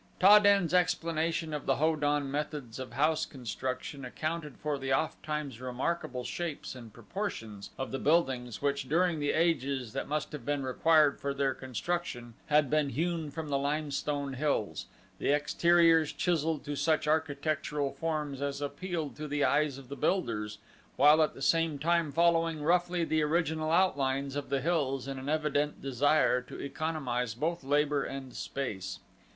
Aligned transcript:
Ta 0.19 0.39
den's 0.39 0.73
explanation 0.73 1.53
of 1.53 1.67
the 1.67 1.75
Ho 1.75 1.95
don 1.95 2.31
methods 2.31 2.79
of 2.79 2.93
house 2.93 3.23
construction 3.23 4.03
accounted 4.03 4.57
for 4.57 4.79
the 4.79 4.91
ofttimes 4.91 5.61
remarkable 5.61 6.23
shapes 6.23 6.73
and 6.73 6.91
proportions 6.91 7.69
of 7.77 7.91
the 7.91 7.99
buildings 7.99 8.63
which, 8.63 8.89
during 8.89 9.19
the 9.19 9.31
ages 9.31 9.93
that 9.93 10.07
must 10.07 10.31
have 10.31 10.43
been 10.43 10.63
required 10.63 11.19
for 11.21 11.35
their 11.35 11.53
construction, 11.53 12.33
had 12.47 12.67
been 12.67 12.89
hewn 12.89 13.29
from 13.29 13.49
the 13.49 13.59
limestone 13.59 14.33
hills, 14.33 14.87
the 15.19 15.31
exteriors 15.31 16.11
chiseled 16.11 16.65
to 16.65 16.75
such 16.75 17.07
architectural 17.07 17.91
forms 17.91 18.41
as 18.41 18.59
appealed 18.59 19.15
to 19.15 19.27
the 19.27 19.43
eyes 19.43 19.77
of 19.77 19.87
the 19.87 19.95
builders 19.95 20.57
while 20.95 21.21
at 21.21 21.35
the 21.35 21.43
same 21.43 21.77
time 21.77 22.11
following 22.11 22.63
roughly 22.63 23.03
the 23.05 23.21
original 23.21 23.71
outlines 23.71 24.35
of 24.35 24.49
the 24.49 24.61
hills 24.61 25.07
in 25.07 25.19
an 25.19 25.29
evident 25.29 25.79
desire 25.79 26.41
to 26.41 26.59
economize 26.59 27.35
both 27.35 27.63
labor 27.63 28.03
and 28.03 28.33
space. 28.33 28.97